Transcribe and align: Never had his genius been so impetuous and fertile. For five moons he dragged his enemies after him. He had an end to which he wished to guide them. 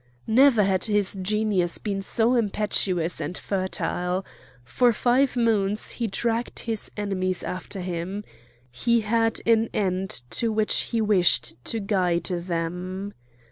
Never 0.25 0.63
had 0.63 0.85
his 0.85 1.15
genius 1.21 1.77
been 1.77 2.01
so 2.01 2.33
impetuous 2.33 3.21
and 3.21 3.37
fertile. 3.37 4.25
For 4.63 4.93
five 4.93 5.37
moons 5.37 5.91
he 5.91 6.07
dragged 6.07 6.61
his 6.61 6.89
enemies 6.97 7.43
after 7.43 7.81
him. 7.81 8.23
He 8.71 9.01
had 9.01 9.41
an 9.45 9.69
end 9.75 10.23
to 10.31 10.51
which 10.51 10.75
he 10.89 11.01
wished 11.01 11.63
to 11.65 11.79
guide 11.79 12.23
them. 12.23 13.13